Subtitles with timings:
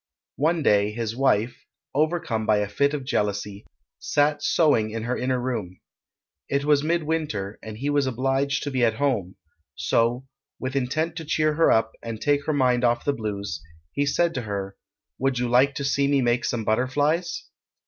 [0.37, 1.63] One day his wife,
[1.93, 3.67] overcome by a fit of jealousy,
[3.99, 5.79] sat sewing in her inner room.
[6.49, 9.35] It was midwinter, and he was obliged to be at home;
[9.75, 10.25] so,
[10.59, 13.61] with intent to cheer her up and take her mind off the blues,
[13.91, 14.75] he said to her,
[15.19, 17.45] "Would you like to see me make some butterflies?"